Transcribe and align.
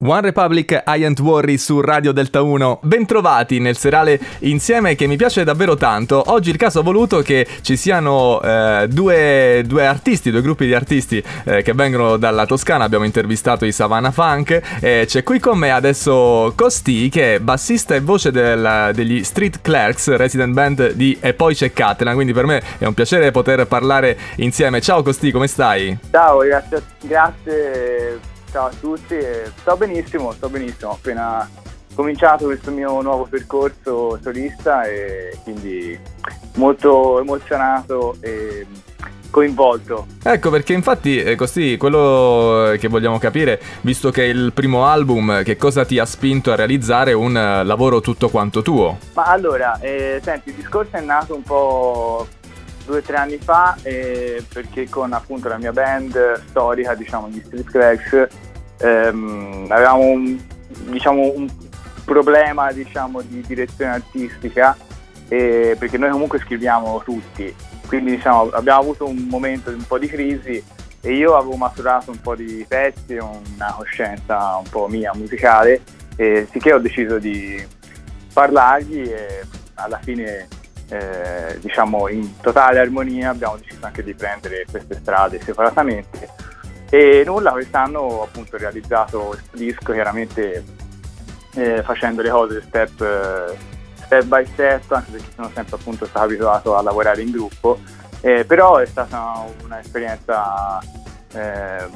One 0.00 0.20
Republic 0.20 0.84
I 0.86 1.02
Ain't 1.02 1.18
Worry 1.18 1.58
su 1.58 1.80
Radio 1.80 2.12
Delta 2.12 2.40
1. 2.40 2.78
Bentrovati 2.84 3.58
nel 3.58 3.76
serale 3.76 4.20
insieme 4.42 4.94
che 4.94 5.08
mi 5.08 5.16
piace 5.16 5.42
davvero 5.42 5.74
tanto. 5.74 6.22
Oggi 6.26 6.50
il 6.50 6.56
caso 6.56 6.78
ha 6.78 6.82
voluto 6.84 7.20
che 7.20 7.44
ci 7.62 7.76
siano 7.76 8.40
eh, 8.40 8.86
due, 8.88 9.64
due, 9.66 9.84
artisti, 9.84 10.30
due 10.30 10.40
gruppi 10.40 10.66
di 10.66 10.74
artisti 10.74 11.20
eh, 11.42 11.62
che 11.62 11.72
vengono 11.72 12.16
dalla 12.16 12.46
Toscana. 12.46 12.84
Abbiamo 12.84 13.06
intervistato 13.06 13.64
i 13.64 13.72
Savannah 13.72 14.12
Funk. 14.12 14.78
Eh, 14.78 15.02
c'è 15.04 15.24
qui 15.24 15.40
con 15.40 15.58
me 15.58 15.72
adesso 15.72 16.52
Costi 16.54 17.08
che 17.08 17.34
è 17.34 17.40
bassista 17.40 17.96
e 17.96 18.00
voce 18.00 18.30
del, 18.30 18.92
degli 18.94 19.24
Street 19.24 19.60
Clerks, 19.60 20.14
resident 20.14 20.54
band 20.54 20.92
di 20.92 21.18
E 21.20 21.34
poi 21.34 21.56
c'è 21.56 21.72
Catena. 21.72 22.14
Quindi 22.14 22.32
per 22.32 22.46
me 22.46 22.62
è 22.78 22.84
un 22.84 22.94
piacere 22.94 23.32
poter 23.32 23.66
parlare 23.66 24.16
insieme. 24.36 24.80
Ciao 24.80 25.02
Costi, 25.02 25.32
come 25.32 25.48
stai? 25.48 25.98
Ciao, 26.12 26.38
grazie. 26.38 26.82
grazie 27.00 28.36
ciao 28.50 28.66
a 28.66 28.72
tutti, 28.78 29.16
sto 29.56 29.76
benissimo, 29.76 30.32
sto 30.32 30.48
benissimo, 30.48 30.90
ho 30.90 30.94
appena 30.94 31.48
cominciato 31.94 32.46
questo 32.46 32.70
mio 32.70 33.00
nuovo 33.02 33.24
percorso 33.24 34.18
solista 34.22 34.84
e 34.84 35.36
quindi 35.42 35.98
molto 36.54 37.20
emozionato 37.20 38.16
e 38.20 38.66
coinvolto. 39.30 40.06
Ecco 40.22 40.50
perché 40.50 40.72
infatti 40.72 41.20
eh, 41.20 41.34
così 41.34 41.76
quello 41.76 42.74
che 42.78 42.88
vogliamo 42.88 43.18
capire, 43.18 43.60
visto 43.82 44.10
che 44.10 44.24
è 44.24 44.28
il 44.28 44.52
primo 44.52 44.86
album, 44.86 45.42
che 45.42 45.56
cosa 45.56 45.84
ti 45.84 45.98
ha 45.98 46.04
spinto 46.04 46.52
a 46.52 46.54
realizzare 46.54 47.12
un 47.12 47.36
eh, 47.36 47.64
lavoro 47.64 48.00
tutto 48.00 48.28
quanto 48.28 48.62
tuo? 48.62 48.98
Ma 49.14 49.24
allora, 49.24 49.78
eh, 49.80 50.20
senti, 50.22 50.50
il 50.50 50.54
discorso 50.54 50.96
è 50.96 51.00
nato 51.00 51.34
un 51.34 51.42
po' 51.42 52.26
due 52.88 52.98
o 52.98 53.02
tre 53.02 53.16
anni 53.16 53.36
fa 53.36 53.76
eh, 53.82 54.42
perché 54.50 54.88
con 54.88 55.12
appunto 55.12 55.48
la 55.48 55.58
mia 55.58 55.72
band 55.72 56.42
storica, 56.48 56.94
diciamo, 56.94 57.28
gli 57.28 57.42
Street 57.44 57.70
Cracks, 57.70 58.28
ehm, 58.78 59.66
avevamo 59.68 60.04
un, 60.04 60.38
diciamo, 60.90 61.32
un 61.34 61.46
problema 62.06 62.72
diciamo, 62.72 63.20
di 63.20 63.42
direzione 63.46 63.92
artistica 63.92 64.74
eh, 65.28 65.76
perché 65.78 65.98
noi 65.98 66.10
comunque 66.10 66.38
scriviamo 66.38 67.02
tutti, 67.04 67.54
quindi 67.86 68.12
diciamo, 68.12 68.48
abbiamo 68.52 68.80
avuto 68.80 69.06
un 69.06 69.26
momento 69.28 69.68
di 69.68 69.76
un 69.76 69.86
po' 69.86 69.98
di 69.98 70.08
crisi 70.08 70.64
e 71.02 71.12
io 71.12 71.36
avevo 71.36 71.56
maturato 71.56 72.10
un 72.10 72.20
po' 72.22 72.34
di 72.34 72.64
pezzi, 72.66 73.14
una 73.14 73.74
coscienza 73.76 74.56
un 74.56 74.68
po' 74.70 74.88
mia 74.88 75.12
musicale 75.14 75.82
e 76.16 76.48
sicché 76.50 76.72
ho 76.72 76.78
deciso 76.78 77.18
di 77.18 77.62
parlargli 78.32 79.02
e 79.02 79.44
alla 79.74 79.98
fine 80.02 80.48
eh, 80.88 81.58
diciamo 81.60 82.08
in 82.08 82.40
totale 82.40 82.78
armonia 82.78 83.30
abbiamo 83.30 83.56
deciso 83.56 83.84
anche 83.84 84.02
di 84.02 84.14
prendere 84.14 84.64
queste 84.70 84.94
strade 84.94 85.40
separatamente. 85.40 86.28
E 86.90 87.22
nulla 87.26 87.50
quest'anno 87.50 88.22
appunto 88.22 88.56
ho 88.56 88.58
realizzato 88.58 89.18
questo 89.20 89.56
disco 89.56 89.92
chiaramente 89.92 90.64
eh, 91.54 91.82
facendo 91.82 92.22
le 92.22 92.30
cose 92.30 92.62
step, 92.62 93.00
eh, 93.02 93.56
step, 94.04 94.24
by 94.24 94.46
step 94.46 94.90
anche 94.92 95.10
perché 95.10 95.30
sono 95.34 95.50
sempre 95.52 95.76
appunto 95.76 96.06
stato 96.06 96.24
abituato 96.24 96.76
a 96.76 96.82
lavorare 96.82 97.22
in 97.22 97.30
gruppo. 97.30 97.78
Eh, 98.20 98.44
però 98.44 98.78
è 98.78 98.86
stata 98.86 99.44
un'esperienza 99.62 100.80
eh, 101.34 101.86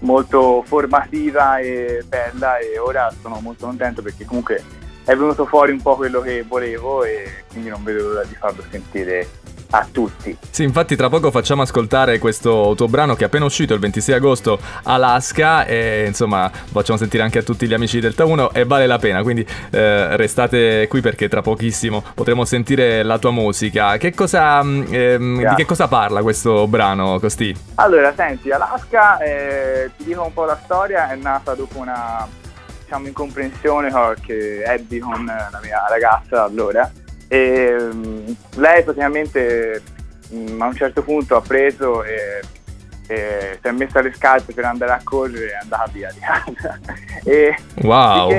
molto 0.00 0.62
formativa 0.64 1.58
e 1.58 2.04
bella 2.06 2.58
e 2.58 2.78
ora 2.78 3.12
sono 3.20 3.40
molto 3.40 3.66
contento 3.66 4.02
perché 4.02 4.24
comunque 4.24 4.62
è 5.08 5.16
venuto 5.16 5.46
fuori 5.46 5.72
un 5.72 5.80
po' 5.80 5.96
quello 5.96 6.20
che 6.20 6.44
volevo 6.46 7.02
e 7.02 7.44
quindi 7.50 7.70
non 7.70 7.82
vedo 7.82 8.08
l'ora 8.08 8.24
di 8.24 8.34
farlo 8.34 8.62
sentire 8.70 9.26
a 9.70 9.86
tutti. 9.90 10.36
Sì, 10.50 10.64
infatti 10.64 10.96
tra 10.96 11.08
poco 11.08 11.30
facciamo 11.30 11.62
ascoltare 11.62 12.18
questo 12.18 12.74
tuo 12.76 12.88
brano 12.88 13.14
che 13.14 13.22
è 13.22 13.26
appena 13.26 13.46
uscito 13.46 13.72
il 13.72 13.80
26 13.80 14.14
agosto 14.14 14.58
Alaska 14.82 15.64
e 15.64 16.04
insomma 16.06 16.50
facciamo 16.52 16.98
sentire 16.98 17.22
anche 17.22 17.38
a 17.38 17.42
tutti 17.42 17.66
gli 17.66 17.72
amici 17.72 18.00
del 18.00 18.12
Delta 18.14 18.26
1 18.26 18.52
e 18.52 18.64
vale 18.66 18.86
la 18.86 18.98
pena, 18.98 19.22
quindi 19.22 19.46
eh, 19.70 20.14
restate 20.16 20.86
qui 20.88 21.00
perché 21.00 21.26
tra 21.28 21.40
pochissimo 21.40 22.04
potremo 22.12 22.44
sentire 22.44 23.02
la 23.02 23.18
tua 23.18 23.30
musica. 23.30 23.96
Che 23.96 24.12
cosa, 24.14 24.62
mm, 24.62 24.82
ehm, 24.90 25.48
di 25.48 25.54
che 25.54 25.64
cosa 25.64 25.88
parla 25.88 26.20
questo 26.20 26.66
brano, 26.66 27.18
Costi? 27.18 27.56
Allora, 27.76 28.12
senti, 28.14 28.50
Alaska, 28.50 29.18
eh, 29.20 29.90
ti 29.96 30.04
dico 30.04 30.22
un 30.22 30.34
po' 30.34 30.44
la 30.44 30.58
storia, 30.62 31.10
è 31.10 31.16
nata 31.16 31.54
dopo 31.54 31.78
una 31.78 32.26
diciamo, 32.88 33.06
incomprensione 33.06 33.92
che 34.24 34.62
ebbi 34.62 34.98
con 34.98 35.26
la 35.26 35.60
mia 35.62 35.84
ragazza 35.88 36.44
allora 36.44 36.90
e 37.28 37.76
um, 37.78 38.34
lei 38.56 38.82
praticamente 38.82 39.82
um, 40.30 40.62
a 40.62 40.66
un 40.66 40.74
certo 40.74 41.02
punto 41.02 41.36
ha 41.36 41.42
preso 41.42 42.02
e, 42.02 42.40
e, 43.06 43.58
si 43.60 43.68
è 43.68 43.70
messa 43.72 44.00
le 44.00 44.14
scarpe 44.14 44.54
per 44.54 44.64
andare 44.64 44.92
a 44.92 45.00
correre 45.04 45.48
e 45.48 45.50
è 45.50 45.58
andata 45.60 45.90
via 45.92 46.10
di 46.10 46.20
casa. 46.20 46.78
e 47.24 47.54
wow. 47.82 48.32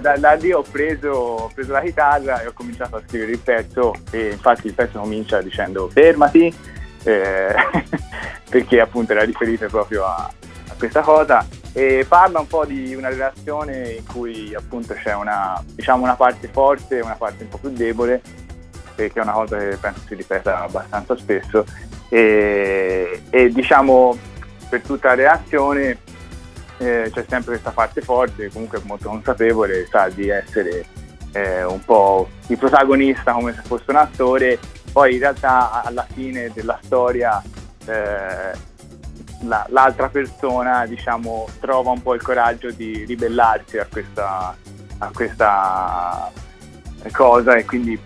da, 0.00 0.16
da, 0.16 0.32
lì 0.32 0.50
ho 0.52 0.62
preso, 0.62 1.10
ho 1.10 1.50
preso, 1.52 1.72
la 1.72 1.82
chitarra 1.82 2.40
e 2.40 2.46
ho 2.46 2.52
cominciato 2.54 2.96
a 2.96 3.02
scrivere 3.06 3.32
il 3.32 3.40
pezzo 3.40 3.94
e 4.10 4.30
infatti 4.30 4.68
il 4.68 4.74
pezzo 4.74 4.98
comincia 4.98 5.42
dicendo 5.42 5.90
fermati 5.90 6.54
eh, 7.04 7.54
perché 8.48 8.80
appunto 8.80 9.12
era 9.12 9.24
riferito 9.24 9.66
proprio 9.66 10.06
a, 10.06 10.30
a 10.68 10.74
questa 10.78 11.02
cosa 11.02 11.46
e 11.72 12.04
parla 12.08 12.40
un 12.40 12.46
po' 12.46 12.64
di 12.64 12.94
una 12.94 13.08
relazione 13.08 13.90
in 13.92 14.06
cui 14.06 14.54
appunto 14.54 14.94
c'è 14.94 15.14
una, 15.14 15.62
diciamo, 15.66 16.02
una 16.02 16.16
parte 16.16 16.48
forte 16.48 16.98
e 16.98 17.00
una 17.00 17.14
parte 17.14 17.44
un 17.44 17.48
po' 17.48 17.58
più 17.58 17.70
debole, 17.70 18.20
che 18.96 19.10
è 19.12 19.20
una 19.20 19.32
cosa 19.32 19.56
che 19.56 19.76
penso 19.80 20.00
si 20.06 20.14
ripeta 20.14 20.62
abbastanza 20.62 21.16
spesso. 21.16 21.64
E, 22.08 23.22
e 23.30 23.48
diciamo 23.50 24.18
per 24.68 24.82
tutta 24.82 25.08
la 25.08 25.14
relazione 25.14 25.98
eh, 26.78 27.10
c'è 27.12 27.24
sempre 27.28 27.52
questa 27.52 27.70
parte 27.70 28.00
forte, 28.00 28.50
comunque 28.50 28.80
molto 28.84 29.08
consapevole, 29.08 29.86
sa 29.90 30.08
di 30.08 30.28
essere 30.28 30.86
eh, 31.32 31.64
un 31.64 31.84
po' 31.84 32.28
il 32.46 32.56
protagonista 32.56 33.32
come 33.32 33.54
se 33.54 33.62
fosse 33.62 33.84
un 33.88 33.96
attore, 33.96 34.58
poi 34.92 35.14
in 35.14 35.20
realtà 35.20 35.82
alla 35.82 36.06
fine 36.12 36.50
della 36.52 36.78
storia 36.82 37.42
eh, 37.86 38.52
la, 39.42 39.66
l'altra 39.70 40.08
persona 40.08 40.86
diciamo, 40.86 41.46
trova 41.60 41.90
un 41.90 42.02
po' 42.02 42.14
il 42.14 42.22
coraggio 42.22 42.70
di 42.70 43.04
ribellarsi 43.04 43.78
a 43.78 43.86
questa, 43.90 44.56
a 44.98 45.10
questa 45.12 46.30
cosa 47.12 47.56
e 47.56 47.64
quindi, 47.64 47.98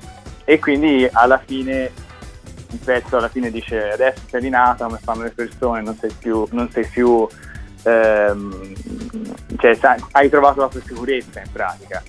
e 0.44 0.58
quindi 0.58 1.08
alla 1.10 1.38
fine 1.38 1.90
il 2.70 2.80
pezzo 2.84 3.16
alla 3.16 3.28
fine 3.28 3.50
dice 3.50 3.92
adesso 3.92 4.22
sei 4.28 4.40
rinata 4.40 4.86
come 4.86 4.98
fanno 5.02 5.22
le 5.22 5.30
persone, 5.30 5.80
non 5.82 5.96
sei 5.96 6.10
più, 6.18 6.46
non 6.50 6.70
sei 6.70 6.86
più 6.86 7.26
ehm, 7.84 8.74
cioè, 9.58 9.78
hai 10.12 10.28
trovato 10.28 10.60
la 10.60 10.68
tua 10.68 10.80
sicurezza 10.84 11.40
in 11.40 11.52
pratica 11.52 12.02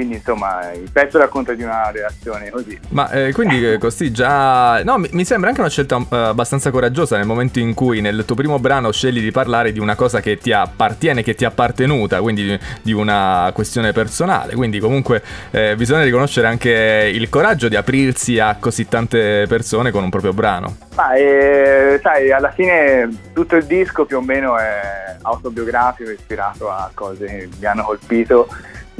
quindi 0.00 0.16
insomma 0.16 0.72
il 0.72 0.88
pezzo 0.90 1.18
racconta 1.18 1.52
di 1.52 1.62
una 1.62 1.90
relazione 1.90 2.48
così. 2.48 2.78
Ma 2.88 3.10
eh, 3.10 3.32
quindi 3.32 3.76
così 3.78 4.10
già... 4.10 4.82
No, 4.82 4.96
mi, 4.96 5.08
mi, 5.12 5.26
sembra 5.26 5.50
anche 5.50 5.60
una 5.60 5.68
scelta 5.68 5.96
uh, 5.96 6.06
abbastanza 6.08 6.70
coraggiosa 6.70 7.18
nel 7.18 7.26
momento 7.26 7.58
in 7.58 7.74
cui 7.74 8.00
nel 8.00 8.24
tuo 8.24 8.34
primo 8.34 8.58
brano 8.58 8.90
scegli 8.92 9.20
di 9.20 9.30
parlare 9.30 9.72
di 9.72 9.78
una 9.78 9.96
cosa 9.96 10.20
che 10.20 10.38
ti 10.38 10.52
appartiene, 10.52 11.22
che 11.22 11.34
ti 11.34 11.44
è 11.44 11.48
appartenuta, 11.48 12.22
quindi 12.22 12.44
di, 12.44 12.58
di 12.80 12.92
una 12.92 13.50
questione 13.52 13.92
personale. 13.92 14.54
Quindi 14.54 14.78
comunque 14.78 15.22
eh, 15.50 15.76
bisogna 15.76 16.02
riconoscere 16.02 16.46
anche 16.46 17.10
il 17.12 17.28
coraggio 17.28 17.68
di 17.68 17.76
aprirsi 17.76 18.38
a 18.38 18.56
così 18.58 18.88
tante 18.88 19.44
persone 19.48 19.90
con 19.90 20.02
un 20.02 20.08
proprio 20.08 20.32
brano. 20.32 20.76
Ma 20.96 21.12
eh, 21.12 22.00
sai, 22.02 22.32
alla 22.32 22.52
fine 22.52 23.08
tutto 23.34 23.56
il 23.56 23.64
disco 23.64 24.06
più 24.06 24.16
o 24.16 24.22
meno 24.22 24.56
è 24.56 25.16
autobiografico, 25.22 26.10
ispirato 26.10 26.70
a 26.70 26.90
cose 26.94 27.26
che 27.26 27.48
mi 27.58 27.66
hanno 27.66 27.82
colpito 27.82 28.48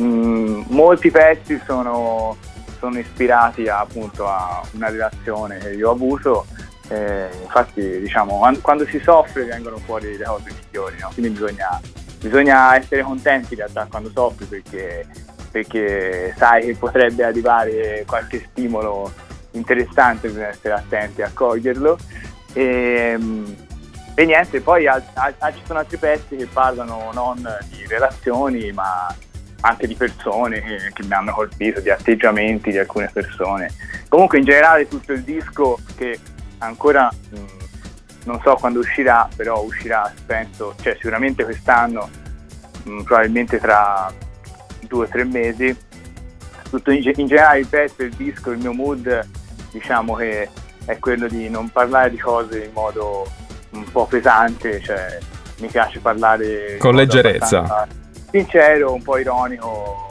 Mm, 0.01 0.63
molti 0.69 1.11
pezzi 1.11 1.61
sono, 1.67 2.37
sono 2.79 2.99
ispirati 2.99 3.69
a, 3.69 3.81
appunto 3.81 4.27
a 4.27 4.63
una 4.73 4.89
relazione 4.89 5.59
che 5.59 5.71
io 5.71 5.91
ho 5.91 5.93
avuto. 5.93 6.47
Eh, 6.89 7.29
infatti, 7.43 8.01
diciamo, 8.01 8.41
quando 8.63 8.87
si 8.87 8.99
soffre 8.99 9.45
vengono 9.45 9.77
fuori 9.79 10.17
le 10.17 10.25
cose 10.25 10.51
migliori, 10.53 10.97
no? 10.99 11.11
quindi 11.13 11.31
bisogna, 11.31 11.81
bisogna, 12.19 12.77
essere 12.77 13.03
contenti 13.03 13.53
in 13.53 13.61
realtà 13.61 13.87
quando 13.89 14.11
soffri 14.13 14.47
perché, 14.47 15.07
perché 15.53 16.35
sai 16.37 16.67
che 16.67 16.75
potrebbe 16.75 17.23
arrivare 17.23 18.05
qualche 18.07 18.45
stimolo 18.51 19.13
interessante, 19.53 20.29
bisogna 20.29 20.49
essere 20.49 20.75
attenti 20.75 21.23
a 21.23 21.31
coglierlo. 21.33 21.99
E, 22.53 23.19
e 24.15 24.25
niente, 24.25 24.61
poi 24.61 24.89
al, 24.89 25.03
al, 25.15 25.55
ci 25.55 25.63
sono 25.65 25.79
altri 25.79 25.97
pezzi 25.97 26.37
che 26.37 26.47
parlano 26.47 27.11
non 27.13 27.37
di 27.69 27.87
relazioni, 27.87 28.73
ma 28.73 29.15
anche 29.61 29.87
di 29.87 29.95
persone 29.95 30.61
che, 30.63 30.91
che 30.93 31.05
mi 31.05 31.13
hanno 31.13 31.33
colpito, 31.33 31.81
di 31.81 31.91
atteggiamenti 31.91 32.71
di 32.71 32.79
alcune 32.79 33.11
persone. 33.13 33.71
Comunque 34.09 34.39
in 34.39 34.45
generale 34.45 34.89
tutto 34.89 35.13
il 35.13 35.23
disco 35.23 35.79
che 35.97 36.19
ancora 36.59 37.11
mh, 37.11 37.37
non 38.25 38.41
so 38.43 38.55
quando 38.55 38.81
uscirà, 38.81 39.29
però 39.35 39.63
uscirà 39.63 40.13
penso, 40.27 40.75
cioè 40.81 40.95
sicuramente 40.95 41.45
quest'anno, 41.45 42.09
mh, 42.85 43.03
probabilmente 43.03 43.59
tra 43.59 44.13
due 44.81 45.05
o 45.05 45.09
tre 45.09 45.25
mesi. 45.25 45.77
Tutto 46.69 46.91
in, 46.91 47.03
in 47.17 47.27
generale 47.27 47.61
il 47.61 47.67
pezzo, 47.67 48.03
il 48.03 48.15
disco, 48.15 48.51
il 48.51 48.59
mio 48.59 48.73
mood 48.73 49.29
diciamo 49.73 50.15
che 50.15 50.49
è 50.85 50.99
quello 50.99 51.29
di 51.29 51.49
non 51.49 51.69
parlare 51.69 52.11
di 52.11 52.19
cose 52.19 52.65
in 52.65 52.73
modo 52.73 53.29
un 53.71 53.85
po' 53.91 54.07
pesante, 54.07 54.81
cioè 54.81 55.19
mi 55.59 55.69
piace 55.69 56.01
parlare 56.01 56.79
con 56.79 56.95
leggerezza 56.95 57.87
sincero, 58.31 58.93
un 58.93 59.03
po' 59.03 59.19
ironico, 59.19 60.09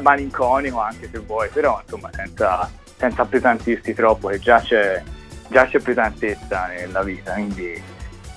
malinconico 0.00 0.80
anche 0.80 1.08
se 1.10 1.18
vuoi, 1.18 1.48
però 1.48 1.80
insomma 1.82 2.10
senza, 2.12 2.70
senza 2.96 3.22
appesantirsi 3.22 3.94
troppo, 3.94 4.28
che 4.28 4.38
già 4.38 4.60
c'è, 4.60 5.02
già 5.48 5.66
c'è 5.66 5.80
pesantezza 5.80 6.66
nella 6.66 7.02
vita, 7.02 7.32
quindi 7.32 7.82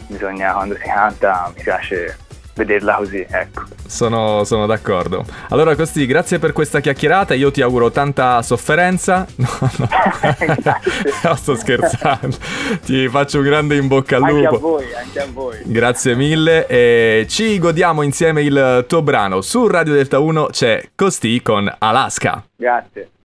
bisogna 0.08 0.54
quando 0.54 0.76
si 0.76 0.84
canta 0.84 1.52
mi 1.56 1.62
piace 1.62 2.18
vederla 2.58 2.96
così, 2.96 3.26
ecco. 3.30 3.64
Sono, 3.86 4.44
sono, 4.44 4.66
d'accordo. 4.66 5.24
Allora, 5.50 5.76
Costi, 5.76 6.06
grazie 6.06 6.40
per 6.40 6.52
questa 6.52 6.80
chiacchierata. 6.82 7.34
Io 7.36 7.52
ti 7.52 7.62
auguro 7.62 7.92
tanta 7.92 8.42
sofferenza. 8.42 9.26
No, 9.38 9.72
no. 9.78 9.88
no 11.24 11.36
sto 11.36 11.56
scherzando. 11.56 12.36
ti 12.84 13.08
faccio 13.08 13.38
un 13.38 13.44
grande 13.46 13.76
in 13.76 13.88
bocca 13.88 14.18
al 14.18 14.24
lupo. 14.24 14.34
Anche 14.34 14.56
a 14.56 14.60
voi, 14.60 14.94
anche 14.94 15.20
a 15.20 15.28
voi. 15.32 15.58
Grazie 15.64 16.16
mille. 16.16 16.68
E 16.68 17.26
ci 17.30 17.58
godiamo 17.60 18.02
insieme 18.02 18.42
il 18.42 18.86
tuo 18.88 19.02
brano. 19.02 19.42
Su 19.42 19.68
Radio 19.68 19.94
Delta 19.94 20.20
1 20.20 20.48
c'è 20.52 20.90
Costi 20.96 21.42
con 21.42 21.74
Alaska. 21.78 22.44
Grazie. 22.56 23.10